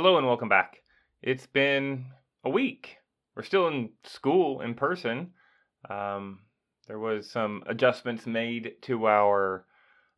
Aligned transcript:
Hello 0.00 0.16
and 0.16 0.28
welcome 0.28 0.48
back. 0.48 0.80
It's 1.22 1.46
been 1.46 2.06
a 2.44 2.48
week. 2.48 2.98
We're 3.34 3.42
still 3.42 3.66
in 3.66 3.90
school 4.04 4.60
in 4.60 4.74
person. 4.74 5.32
Um, 5.90 6.42
there 6.86 7.00
was 7.00 7.28
some 7.28 7.64
adjustments 7.66 8.24
made 8.24 8.74
to 8.82 9.08
our, 9.08 9.66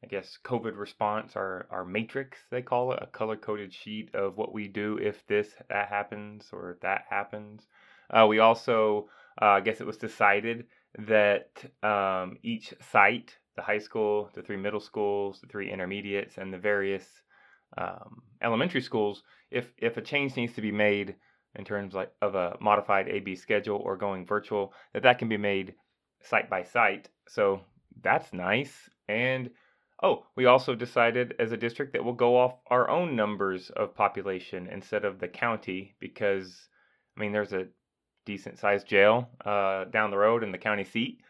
I 0.04 0.06
guess, 0.08 0.36
COVID 0.44 0.76
response, 0.76 1.34
our 1.34 1.66
our 1.70 1.86
matrix 1.86 2.36
they 2.50 2.60
call 2.60 2.92
it, 2.92 2.98
a 3.00 3.06
color 3.06 3.38
coded 3.38 3.72
sheet 3.72 4.14
of 4.14 4.36
what 4.36 4.52
we 4.52 4.68
do 4.68 4.98
if 4.98 5.26
this 5.28 5.48
that 5.70 5.88
happens 5.88 6.50
or 6.52 6.72
if 6.72 6.80
that 6.80 7.04
happens. 7.08 7.66
Uh, 8.10 8.26
we 8.26 8.38
also, 8.38 9.08
uh, 9.40 9.46
I 9.46 9.60
guess, 9.60 9.80
it 9.80 9.86
was 9.86 9.96
decided 9.96 10.66
that 10.98 11.64
um, 11.82 12.36
each 12.42 12.74
site, 12.92 13.34
the 13.56 13.62
high 13.62 13.78
school, 13.78 14.28
the 14.34 14.42
three 14.42 14.58
middle 14.58 14.80
schools, 14.80 15.40
the 15.40 15.46
three 15.46 15.72
intermediates, 15.72 16.36
and 16.36 16.52
the 16.52 16.58
various 16.58 17.06
um, 17.78 18.22
elementary 18.42 18.80
schools, 18.80 19.22
if 19.50 19.72
if 19.78 19.96
a 19.96 20.02
change 20.02 20.36
needs 20.36 20.54
to 20.54 20.62
be 20.62 20.72
made 20.72 21.16
in 21.56 21.64
terms 21.64 21.94
like 21.94 22.12
of 22.22 22.34
a 22.34 22.56
modified 22.60 23.08
AB 23.08 23.34
schedule 23.36 23.78
or 23.78 23.96
going 23.96 24.26
virtual, 24.26 24.72
that 24.92 25.02
that 25.02 25.18
can 25.18 25.28
be 25.28 25.36
made 25.36 25.74
site 26.22 26.48
by 26.48 26.62
site. 26.62 27.08
So 27.28 27.60
that's 28.02 28.32
nice. 28.32 28.88
And 29.08 29.50
oh, 30.02 30.24
we 30.36 30.46
also 30.46 30.74
decided 30.74 31.34
as 31.38 31.52
a 31.52 31.56
district 31.56 31.92
that 31.92 32.04
we'll 32.04 32.14
go 32.14 32.36
off 32.36 32.54
our 32.68 32.88
own 32.88 33.16
numbers 33.16 33.70
of 33.70 33.94
population 33.94 34.68
instead 34.68 35.04
of 35.04 35.18
the 35.18 35.28
county 35.28 35.94
because 36.00 36.68
I 37.16 37.20
mean 37.20 37.32
there's 37.32 37.52
a 37.52 37.66
decent 38.26 38.58
sized 38.58 38.86
jail 38.86 39.28
uh, 39.44 39.84
down 39.84 40.10
the 40.10 40.16
road 40.16 40.42
in 40.42 40.52
the 40.52 40.58
county 40.58 40.84
seat. 40.84 41.20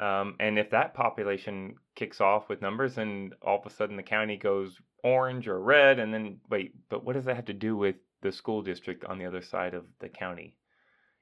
Um, 0.00 0.36
and 0.40 0.58
if 0.58 0.70
that 0.70 0.94
population 0.94 1.74
kicks 1.94 2.22
off 2.22 2.48
with 2.48 2.62
numbers 2.62 2.96
and 2.96 3.34
all 3.42 3.58
of 3.58 3.66
a 3.66 3.70
sudden 3.70 3.96
the 3.96 4.02
county 4.02 4.38
goes 4.38 4.78
orange 5.04 5.46
or 5.46 5.60
red, 5.60 5.98
and 5.98 6.12
then 6.12 6.38
wait, 6.48 6.74
but 6.88 7.04
what 7.04 7.12
does 7.12 7.26
that 7.26 7.36
have 7.36 7.44
to 7.46 7.52
do 7.52 7.76
with 7.76 7.96
the 8.22 8.32
school 8.32 8.62
district 8.62 9.04
on 9.04 9.18
the 9.18 9.26
other 9.26 9.42
side 9.42 9.74
of 9.74 9.84
the 9.98 10.08
county? 10.08 10.56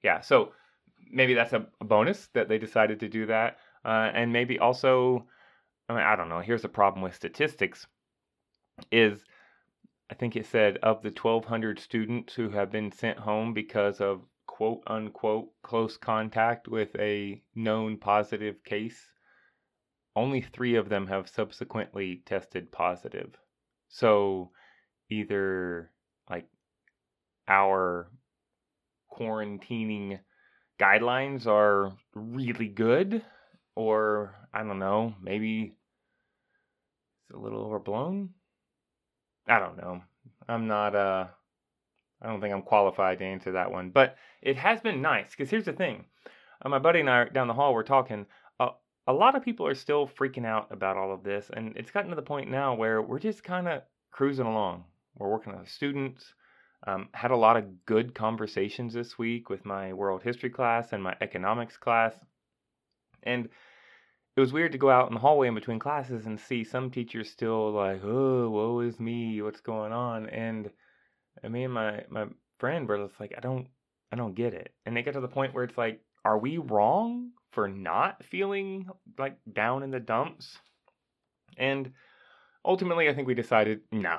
Yeah, 0.05 0.21
so 0.21 0.53
maybe 1.11 1.35
that's 1.35 1.53
a, 1.53 1.67
bonus 1.81 2.29
that 2.35 2.49
they 2.49 2.59
decided 2.59 3.01
to 3.01 3.09
do 3.09 3.27
that. 3.27 3.59
Uh, 3.85 4.11
and 4.15 4.33
maybe 4.33 4.61
also, 4.61 5.27
I, 5.89 5.95
mean, 5.95 6.03
I 6.03 6.15
don't 6.15 6.29
know, 6.29 6.41
here's 6.41 6.65
a 6.65 6.69
problem 6.69 7.03
with 7.03 7.17
statistics 7.17 7.87
is 8.93 9.25
I 10.09 10.15
think 10.15 10.37
it 10.37 10.47
said 10.47 10.79
of 10.85 11.03
the 11.03 11.11
1,200 11.11 11.81
students 11.81 12.35
who 12.35 12.51
have 12.51 12.71
been 12.71 12.93
sent 12.93 13.19
home 13.19 13.55
because 13.55 14.01
of 14.01 14.23
quote 14.59 14.83
unquote 14.89 15.51
close 15.63 15.97
contact 15.97 16.67
with 16.67 16.89
a 16.99 17.41
known 17.55 17.97
positive 17.97 18.65
case, 18.65 19.01
only 20.17 20.41
three 20.41 20.75
of 20.75 20.89
them 20.89 21.07
have 21.07 21.29
subsequently 21.29 22.23
tested 22.27 22.73
positive. 22.73 23.37
So 23.87 24.51
either 25.11 25.93
like 26.29 26.49
our 27.47 28.11
quarantining 29.17 30.19
guidelines 30.81 31.47
are 31.47 31.93
really 32.17 32.67
good, 32.67 33.23
or 33.77 34.35
I 34.53 34.65
don't 34.65 34.81
know, 34.81 35.15
maybe 35.23 35.77
it's 37.23 37.37
a 37.37 37.39
little 37.39 37.65
overblown. 37.65 38.31
I 39.47 39.61
don't 39.61 39.77
know. 39.77 40.03
I'm 40.49 40.67
not 40.67 40.97
uh 40.97 41.27
I 42.21 42.29
don't 42.29 42.41
think 42.41 42.53
I'm 42.53 42.63
qualified 42.63 43.19
to 43.19 43.25
answer 43.25 43.53
that 43.53 43.71
one, 43.71 43.91
but 43.91 44.17
it 44.43 44.57
has 44.57 44.81
been 44.81 45.01
nice 45.01 45.31
because 45.31 45.51
here's 45.51 45.65
the 45.65 45.73
thing. 45.73 46.05
Uh, 46.63 46.69
my 46.69 46.79
buddy 46.79 47.01
and 47.01 47.11
I 47.11 47.25
down 47.25 47.47
the 47.47 47.55
hall 47.55 47.75
we're 47.75 47.85
talking. 47.85 48.27
Uh, 48.59 48.71
a 49.07 49.13
lot 49.13 49.37
of 49.37 49.45
people 49.45 49.67
are 49.67 49.75
still 49.75 50.09
freaking 50.09 50.45
out 50.45 50.73
about 50.73 50.97
all 50.97 51.13
of 51.13 51.23
this, 51.23 51.51
and 51.53 51.77
it's 51.77 51.91
gotten 51.91 52.11
to 52.11 52.17
the 52.17 52.23
point 52.23 52.51
now 52.51 52.75
where 52.75 53.01
we're 53.01 53.21
just 53.21 53.45
kind 53.45 53.69
of 53.69 53.83
cruising 54.11 54.47
along. 54.47 54.85
We're 55.17 55.31
working 55.31 55.57
with 55.57 55.69
students. 55.69 56.35
Um, 56.87 57.09
had 57.13 57.33
a 57.33 57.37
lot 57.37 57.57
of 57.57 57.85
good 57.87 58.15
conversations 58.15 58.95
this 58.95 59.19
week 59.19 59.51
with 59.51 59.65
my 59.65 59.93
world 59.93 60.23
history 60.23 60.51
class 60.51 60.93
and 60.93 61.03
my 61.03 61.17
economics 61.21 61.77
class, 61.77 62.15
and 63.25 63.49
it 64.37 64.41
was 64.41 64.53
weird 64.53 64.73
to 64.73 64.79
go 64.79 64.91
out 64.91 65.09
in 65.09 65.15
the 65.15 65.21
hallway 65.21 65.49
in 65.49 65.57
between 65.57 65.81
classes 65.81 66.27
and 66.27 66.39
see 66.39 66.63
some 66.63 66.91
teachers 66.91 67.31
still 67.31 67.73
like, 67.73 68.01
"Oh, 68.05 68.49
woe 68.49 68.81
is 68.81 69.01
me, 69.01 69.43
what's 69.43 69.61
going 69.61 69.93
on?" 69.93 70.29
and 70.29 70.71
and 71.43 71.53
me 71.53 71.65
and 71.65 71.75
my 71.75 72.05
my 72.09 72.27
friend 72.59 72.89
were 72.89 73.07
just 73.07 73.19
like, 73.21 73.35
I 73.37 73.41
don't 73.41 73.69
I 74.13 74.17
don't 74.17 74.35
get 74.35 74.55
it. 74.55 74.73
And 74.87 74.97
they 74.97 75.03
get 75.03 75.15
to 75.15 75.21
the 75.21 75.29
point 75.29 75.55
where 75.55 75.65
it's 75.65 75.79
like, 75.79 76.01
are 76.25 76.39
we 76.39 76.59
wrong 76.59 77.31
for 77.53 77.69
not 77.69 78.25
feeling 78.25 78.89
like 79.19 79.37
down 79.53 79.83
in 79.83 79.91
the 79.91 80.01
dumps? 80.01 80.59
And 81.57 81.93
ultimately, 82.65 83.09
I 83.09 83.15
think 83.15 83.27
we 83.27 83.35
decided, 83.35 83.81
no, 83.93 84.19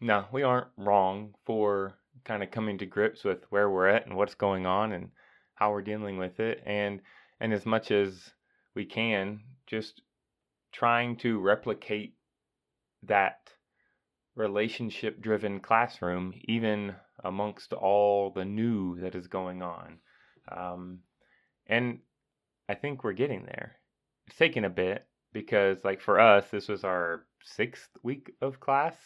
no, 0.00 0.24
we 0.32 0.42
aren't 0.42 0.68
wrong 0.76 1.34
for 1.44 1.94
kind 2.24 2.42
of 2.42 2.50
coming 2.50 2.78
to 2.78 2.86
grips 2.86 3.24
with 3.24 3.44
where 3.50 3.70
we're 3.70 3.88
at 3.88 4.06
and 4.06 4.16
what's 4.16 4.34
going 4.34 4.66
on 4.66 4.92
and 4.92 5.10
how 5.54 5.70
we're 5.70 5.82
dealing 5.82 6.18
with 6.18 6.40
it. 6.40 6.62
And 6.66 7.00
and 7.40 7.52
as 7.52 7.66
much 7.66 7.90
as 7.90 8.30
we 8.74 8.84
can, 8.84 9.40
just 9.66 10.02
trying 10.72 11.16
to 11.16 11.40
replicate 11.40 12.14
that 13.02 13.50
relationship 14.34 15.20
driven 15.20 15.60
classroom, 15.60 16.32
even 16.44 16.94
amongst 17.24 17.72
all 17.72 18.30
the 18.30 18.44
new 18.44 19.00
that 19.00 19.14
is 19.14 19.26
going 19.26 19.62
on. 19.62 19.98
Um, 20.50 21.00
and 21.66 22.00
I 22.68 22.74
think 22.74 23.04
we're 23.04 23.12
getting 23.12 23.44
there. 23.44 23.76
It's 24.26 24.36
taking 24.36 24.64
a 24.64 24.70
bit 24.70 25.06
because, 25.32 25.78
like, 25.84 26.00
for 26.00 26.20
us, 26.20 26.46
this 26.50 26.68
was 26.68 26.84
our 26.84 27.26
sixth 27.44 27.88
week 28.02 28.32
of 28.40 28.60
class. 28.60 28.96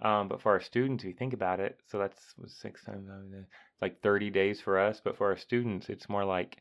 Um, 0.00 0.26
but 0.28 0.42
for 0.42 0.52
our 0.52 0.60
students, 0.60 1.04
you 1.04 1.12
think 1.12 1.32
about 1.32 1.60
it, 1.60 1.78
so 1.86 1.98
that's 1.98 2.34
six 2.46 2.84
times 2.84 3.08
like 3.80 4.02
30 4.02 4.30
days 4.30 4.60
for 4.60 4.78
us. 4.78 5.00
But 5.02 5.16
for 5.16 5.28
our 5.28 5.36
students, 5.36 5.88
it's 5.88 6.08
more 6.08 6.24
like 6.24 6.60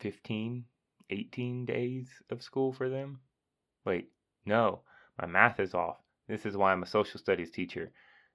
15, 0.00 0.64
18 1.08 1.64
days 1.64 2.08
of 2.30 2.42
school 2.42 2.72
for 2.72 2.90
them. 2.90 3.20
Wait, 3.86 4.10
no, 4.44 4.80
my 5.18 5.26
math 5.26 5.58
is 5.58 5.72
off. 5.72 6.03
This 6.28 6.46
is 6.46 6.56
why 6.56 6.72
I'm 6.72 6.82
a 6.82 6.86
social 6.86 7.20
studies 7.20 7.50
teacher. 7.50 7.90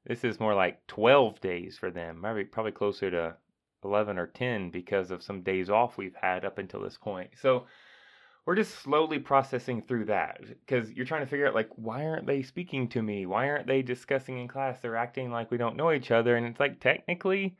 This 0.05 0.23
is 0.23 0.39
more 0.39 0.53
like 0.53 0.85
12 0.87 1.41
days 1.41 1.77
for 1.77 1.91
them, 1.91 2.21
maybe 2.21 2.43
probably 2.45 2.71
closer 2.71 3.11
to 3.11 3.35
11 3.83 4.17
or 4.17 4.27
10 4.27 4.69
because 4.69 5.11
of 5.11 5.23
some 5.23 5.41
days 5.41 5.69
off 5.69 5.97
we've 5.97 6.15
had 6.15 6.45
up 6.45 6.57
until 6.57 6.81
this 6.81 6.97
point. 6.97 7.31
So 7.41 7.65
we're 8.45 8.55
just 8.55 8.79
slowly 8.79 9.19
processing 9.19 9.81
through 9.81 10.05
that 10.05 10.41
because 10.65 10.91
you're 10.91 11.05
trying 11.05 11.21
to 11.21 11.27
figure 11.27 11.47
out 11.47 11.55
like 11.55 11.69
why 11.75 12.05
aren't 12.05 12.27
they 12.27 12.41
speaking 12.41 12.87
to 12.89 13.01
me? 13.01 13.25
Why 13.25 13.49
aren't 13.49 13.67
they 13.67 13.81
discussing 13.81 14.39
in 14.39 14.47
class? 14.47 14.79
They're 14.81 14.95
acting 14.95 15.31
like 15.31 15.51
we 15.51 15.57
don't 15.57 15.77
know 15.77 15.91
each 15.91 16.11
other 16.11 16.35
and 16.35 16.47
it's 16.47 16.59
like 16.59 16.79
technically 16.79 17.57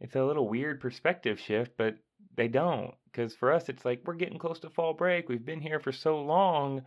it's 0.00 0.16
a 0.16 0.24
little 0.24 0.48
weird 0.48 0.80
perspective 0.80 1.40
shift, 1.40 1.72
but 1.76 1.96
they 2.36 2.48
don't 2.48 2.94
because 3.06 3.34
for 3.34 3.52
us 3.52 3.68
it's 3.68 3.84
like 3.84 4.02
we're 4.04 4.14
getting 4.14 4.38
close 4.38 4.60
to 4.60 4.70
fall 4.70 4.94
break. 4.94 5.28
We've 5.28 5.44
been 5.44 5.60
here 5.60 5.80
for 5.80 5.92
so 5.92 6.20
long 6.22 6.82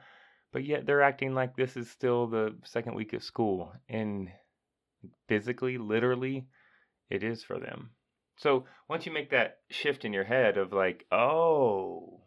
but 0.53 0.63
yet 0.63 0.85
they're 0.85 1.01
acting 1.01 1.33
like 1.33 1.55
this 1.55 1.75
is 1.75 1.89
still 1.89 2.27
the 2.27 2.55
second 2.63 2.95
week 2.95 3.11
of 3.13 3.23
school 3.23 3.73
and 3.89 4.29
physically 5.27 5.77
literally 5.77 6.47
it 7.09 7.23
is 7.23 7.43
for 7.43 7.59
them. 7.59 7.89
So 8.37 8.65
once 8.87 9.05
you 9.05 9.11
make 9.11 9.31
that 9.31 9.57
shift 9.69 10.05
in 10.05 10.13
your 10.13 10.23
head 10.23 10.57
of 10.57 10.71
like 10.71 11.05
oh 11.11 12.21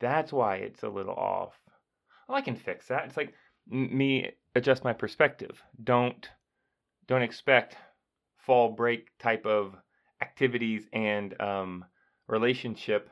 that's 0.00 0.32
why 0.32 0.56
it's 0.56 0.82
a 0.82 0.88
little 0.88 1.14
off 1.14 1.54
well 2.28 2.36
i 2.36 2.40
can 2.40 2.56
fix 2.56 2.88
that 2.88 3.04
it's 3.04 3.16
like 3.16 3.32
me 3.68 4.32
adjust 4.54 4.84
my 4.84 4.92
perspective. 4.92 5.62
Don't 5.82 6.28
don't 7.08 7.22
expect 7.22 7.76
fall 8.36 8.72
break 8.72 9.08
type 9.18 9.46
of 9.46 9.74
activities 10.20 10.86
and 10.92 11.40
um, 11.40 11.84
relationship 12.28 13.10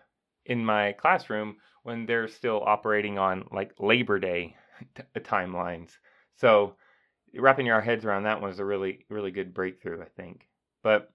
in 0.50 0.64
my 0.64 0.92
classroom 0.92 1.56
when 1.84 2.04
they're 2.04 2.28
still 2.28 2.60
operating 2.66 3.18
on 3.18 3.46
like 3.52 3.72
Labor 3.78 4.18
Day 4.18 4.56
t- 4.96 5.20
timelines. 5.20 5.92
So 6.36 6.74
wrapping 7.38 7.70
our 7.70 7.80
heads 7.80 8.04
around 8.04 8.24
that 8.24 8.42
was 8.42 8.58
a 8.58 8.64
really 8.64 9.06
really 9.08 9.30
good 9.30 9.54
breakthrough, 9.54 10.02
I 10.02 10.08
think. 10.20 10.48
But 10.82 11.10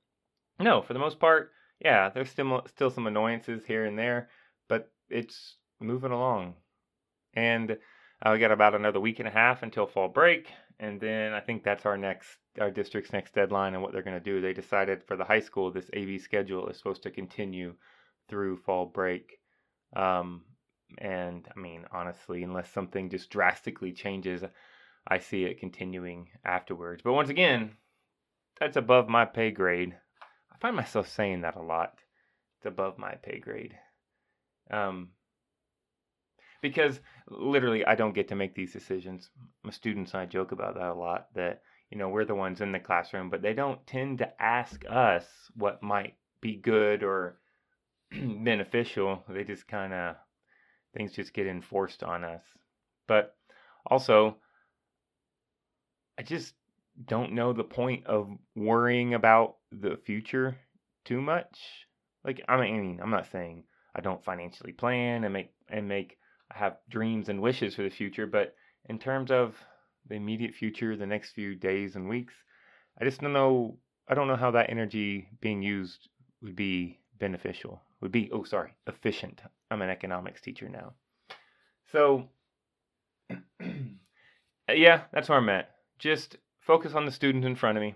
no, 0.57 0.81
for 0.81 0.94
the 0.94 1.00
most 1.00 1.19
part, 1.19 1.51
yeah, 1.83 2.09
there's 2.09 2.30
still 2.30 2.63
still 2.68 2.89
some 2.89 3.07
annoyances 3.07 3.65
here 3.65 3.83
and 3.86 4.00
there, 4.00 4.30
but 4.69 4.89
it's 5.09 5.57
moving 5.81 6.13
along. 6.13 6.56
And 7.33 7.77
uh, 8.25 8.31
we 8.31 8.39
got 8.39 8.51
about 8.51 8.74
another 8.74 9.01
week 9.01 9.19
and 9.19 9.27
a 9.27 9.31
half 9.31 9.63
until 9.63 9.86
fall 9.86 10.07
break, 10.07 10.48
and 10.80 11.01
then 11.01 11.33
I 11.33 11.42
think 11.42 11.65
that's 11.65 11.86
our 11.86 11.98
next 11.98 12.38
our 12.62 12.71
district's 12.71 13.12
next 13.12 13.33
deadline 13.33 13.74
and 13.74 13.83
what 13.83 13.92
they're 13.92 14.01
going 14.01 14.18
to 14.18 14.31
do. 14.31 14.39
They 14.39 14.54
decided 14.54 15.04
for 15.04 15.18
the 15.18 15.25
high 15.25 15.42
school 15.42 15.71
this 15.71 15.89
AB 15.92 16.19
schedule 16.19 16.69
is 16.69 16.77
supposed 16.77 17.04
to 17.04 17.12
continue 17.12 17.74
through 18.30 18.57
fall 18.57 18.86
break. 18.86 19.39
Um, 19.95 20.44
and 20.98 21.48
I 21.56 21.60
mean, 21.60 21.86
honestly, 21.92 22.44
unless 22.44 22.69
something 22.72 23.10
just 23.10 23.30
drastically 23.30 23.92
changes, 23.92 24.44
I 25.07 25.19
see 25.19 25.44
it 25.44 25.60
continuing 25.60 26.30
afterwards. 26.44 27.01
But 27.04 27.13
once 27.13 27.30
again, 27.30 27.72
that's 28.60 28.77
above 28.77 29.07
my 29.07 29.25
pay 29.25 29.51
grade. 29.51 29.95
I 30.54 30.57
find 30.57 30.75
myself 30.75 31.07
saying 31.07 31.42
that 31.42 31.56
a 31.56 31.62
lot. 31.62 32.00
It's 32.57 32.66
above 32.66 32.98
my 32.98 33.16
pay 33.16 33.39
grade. 33.39 33.75
Um, 34.71 35.10
because 36.62 37.00
literally, 37.30 37.86
I 37.86 37.95
don't 37.95 38.16
get 38.16 38.30
to 38.30 38.36
make 38.36 38.56
these 38.56 38.74
decisions. 38.74 39.30
My 39.63 39.71
students 39.71 40.13
and 40.13 40.21
I 40.21 40.25
joke 40.25 40.51
about 40.51 40.75
that 40.75 40.89
a 40.89 40.94
lot. 40.94 41.28
That 41.36 41.62
you 41.92 41.98
know, 41.98 42.10
we're 42.10 42.25
the 42.25 42.36
ones 42.36 42.62
in 42.62 42.71
the 42.71 42.80
classroom, 42.80 43.30
but 43.30 43.42
they 43.42 43.54
don't 43.54 43.86
tend 43.86 44.19
to 44.19 44.42
ask 44.42 44.83
us 44.89 45.25
what 45.56 45.83
might 45.83 46.16
be 46.42 46.56
good 46.56 47.04
or 47.04 47.38
beneficial. 48.44 49.24
They 49.30 49.44
just 49.44 49.68
kind 49.68 49.94
of, 49.94 50.16
things 50.94 51.13
just 51.13 51.34
get 51.34 51.48
enforced 51.48 52.04
on 52.04 52.24
us. 52.24 52.44
But 53.07 53.36
also, 53.86 54.38
I 56.18 56.24
just 56.24 56.54
don't 57.04 57.34
know 57.34 57.54
the 57.54 57.63
point 57.63 58.06
of 58.06 58.30
worrying 58.56 59.13
about 59.13 59.57
the 59.72 59.98
future 60.06 60.57
too 61.04 61.22
much. 61.22 61.60
Like 62.24 62.42
I 62.48 62.60
mean, 62.60 63.00
I'm 63.02 63.12
not 63.12 63.31
saying 63.31 63.63
I 63.96 64.02
don't 64.02 64.24
financially 64.24 64.72
plan 64.72 65.24
and 65.24 65.34
make 65.34 65.52
and 65.69 65.88
make 65.88 66.18
I 66.52 66.57
have 66.57 66.78
dreams 66.90 67.30
and 67.30 67.42
wishes 67.42 67.75
for 67.75 67.84
the 67.84 67.90
future, 67.90 68.28
but 68.28 68.56
in 68.88 69.00
terms 69.00 69.31
of 69.31 69.56
the 70.07 70.16
immediate 70.16 70.54
future, 70.54 70.96
the 70.96 71.06
next 71.06 71.31
few 71.31 71.56
days 71.56 71.96
and 71.96 72.07
weeks, 72.07 72.34
I 73.00 73.06
just 73.06 73.22
don't 73.22 73.34
know 73.34 73.78
I 74.07 74.13
don't 74.13 74.28
know 74.28 74.36
how 74.36 74.52
that 74.52 74.69
energy 74.69 75.28
being 75.42 75.62
used 75.62 76.10
would 76.42 76.56
be 76.56 77.00
beneficial. 77.19 77.81
Would 78.01 78.12
be 78.12 78.29
oh 78.31 78.44
sorry, 78.44 78.75
efficient. 78.88 79.41
I'm 79.71 79.81
an 79.81 79.89
economics 79.89 80.41
teacher 80.41 80.69
now. 80.69 80.94
So 81.91 82.29
yeah, 84.69 85.01
that's 85.12 85.29
where 85.29 85.38
I'm 85.38 85.50
at. 85.50 85.71
Just 86.00 86.38
focus 86.59 86.94
on 86.94 87.06
the 87.06 87.12
student 87.12 87.45
in 87.45 87.56
front 87.56 87.77
of 87.77 87.81
me. 87.81 87.95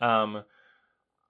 Um, 0.00 0.44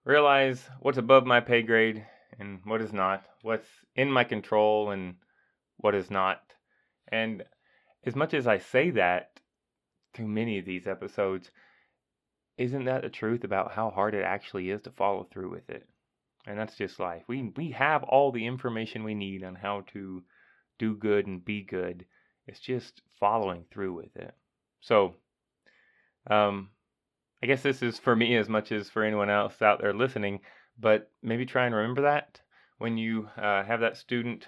realize 0.05 0.69
what's 0.81 0.99
above 0.99 1.27
my 1.27 1.41
pay 1.41 1.63
grade 1.63 2.05
and 2.39 2.61
what 2.65 2.81
is 2.81 2.93
not, 2.93 3.25
what's 3.43 3.69
in 3.95 4.11
my 4.11 4.25
control 4.25 4.91
and 4.91 5.17
what 5.77 5.95
is 5.95 6.11
not. 6.11 6.41
And 7.09 7.45
as 8.05 8.17
much 8.17 8.35
as 8.35 8.47
I 8.47 8.59
say 8.59 8.91
that 8.91 9.41
through 10.15 10.29
many 10.29 10.59
of 10.59 10.65
these 10.65 10.87
episodes, 10.87 11.51
isn't 12.57 12.85
that 12.85 13.03
the 13.03 13.09
truth 13.09 13.45
about 13.45 13.73
how 13.73 13.91
hard 13.91 14.15
it 14.15 14.25
actually 14.25 14.71
is 14.71 14.83
to 14.83 14.91
follow 14.91 15.25
through 15.25 15.51
with 15.51 15.69
it? 15.71 15.89
And 16.47 16.59
that's 16.59 16.77
just 16.77 17.01
life. 17.01 17.23
We 17.27 17.53
we 17.57 17.71
have 17.71 18.03
all 18.03 18.31
the 18.31 18.47
information 18.47 19.03
we 19.05 19.15
need 19.15 19.45
on 19.45 19.55
how 19.55 19.85
to 19.93 20.23
do 20.79 20.95
good 20.97 21.27
and 21.27 21.45
be 21.45 21.63
good. 21.63 22.05
It's 22.47 22.61
just 22.61 23.01
following 23.19 23.65
through 23.71 23.95
with 23.95 24.15
it. 24.17 24.35
So 24.81 25.15
um, 26.29 26.71
I 27.43 27.47
guess 27.47 27.63
this 27.63 27.83
is 27.83 27.99
for 27.99 28.15
me 28.15 28.37
as 28.37 28.49
much 28.49 28.73
as 28.73 28.91
for 28.91 29.03
anyone 29.03 29.31
else 29.31 29.63
out 29.63 29.81
there 29.81 29.95
listening, 29.95 30.41
but 30.79 31.11
maybe 31.23 31.47
try 31.47 31.67
and 31.67 31.75
remember 31.75 32.03
that 32.03 32.41
when 32.79 32.99
you 32.99 33.29
uh, 33.37 33.63
have 33.65 33.81
that 33.81 33.97
student 33.97 34.47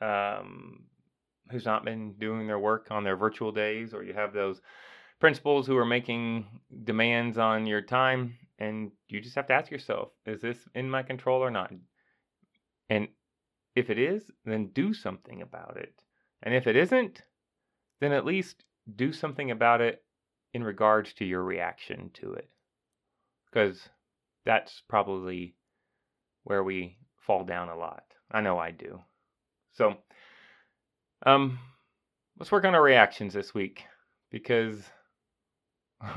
um, 0.00 0.84
who's 1.50 1.64
not 1.64 1.84
been 1.84 2.14
doing 2.14 2.46
their 2.46 2.58
work 2.58 2.88
on 2.90 3.04
their 3.04 3.16
virtual 3.16 3.52
days, 3.52 3.92
or 3.92 4.02
you 4.02 4.14
have 4.14 4.32
those 4.32 4.60
principals 5.20 5.66
who 5.66 5.76
are 5.76 5.84
making 5.84 6.46
demands 6.84 7.36
on 7.38 7.66
your 7.66 7.82
time, 7.82 8.36
and 8.58 8.90
you 9.08 9.20
just 9.20 9.36
have 9.36 9.46
to 9.48 9.54
ask 9.54 9.70
yourself, 9.70 10.08
is 10.26 10.40
this 10.40 10.58
in 10.74 10.90
my 10.90 11.02
control 11.02 11.42
or 11.42 11.50
not? 11.50 11.72
And 12.90 13.08
if 13.74 13.90
it 13.90 13.98
is, 13.98 14.30
then 14.44 14.70
do 14.72 14.92
something 14.92 15.42
about 15.42 15.76
it. 15.76 15.94
And 16.42 16.54
if 16.54 16.66
it 16.66 16.76
isn't, 16.76 17.22
then 18.00 18.12
at 18.12 18.24
least 18.24 18.64
do 18.96 19.12
something 19.12 19.50
about 19.50 19.80
it 19.80 20.02
in 20.54 20.64
regards 20.64 21.12
to 21.14 21.24
your 21.24 21.42
reaction 21.42 22.10
to 22.14 22.32
it. 22.34 22.48
Because 23.46 23.88
that's 24.44 24.82
probably 24.88 25.54
where 26.44 26.64
we 26.64 26.96
fall 27.20 27.44
down 27.44 27.68
a 27.68 27.76
lot. 27.76 28.04
I 28.30 28.40
know 28.40 28.58
I 28.58 28.70
do. 28.70 29.00
So, 29.74 29.96
um, 31.24 31.58
let's 32.38 32.52
work 32.52 32.64
on 32.64 32.74
our 32.74 32.82
reactions 32.82 33.34
this 33.34 33.54
week 33.54 33.84
because 34.30 34.82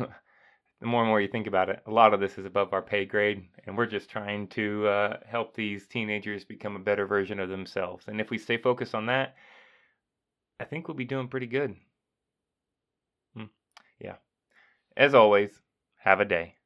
the 0.82 0.88
more 0.88 1.02
and 1.02 1.10
more 1.10 1.22
you 1.22 1.28
think 1.28 1.48
about 1.48 1.70
it, 1.70 1.82
a 1.86 1.92
lot 1.92 2.14
of 2.14 2.20
this 2.20 2.38
is 2.40 2.46
above 2.46 2.74
our 2.74 2.82
pay 2.82 3.06
grade, 3.06 3.48
and 3.66 3.78
we're 3.78 3.86
just 3.86 4.10
trying 4.10 4.48
to 4.50 4.88
uh, 4.88 5.18
help 5.28 5.56
these 5.56 5.88
teenagers 5.88 6.44
become 6.44 6.76
a 6.76 6.80
better 6.80 7.06
version 7.06 7.40
of 7.40 7.50
themselves. 7.50 8.06
And 8.08 8.20
if 8.20 8.32
we 8.32 8.40
stay 8.40 8.58
focused 8.58 8.96
on 8.96 9.06
that, 9.06 9.36
I 10.60 10.66
think 10.66 10.88
we'll 10.88 10.98
be 10.98 11.06
doing 11.06 11.28
pretty 11.28 11.48
good. 11.48 11.76
Hmm. 13.36 13.46
Yeah. 14.00 14.16
As 14.98 15.14
always, 15.14 15.62
have 15.98 16.20
a 16.20 16.26
day. 16.26 16.56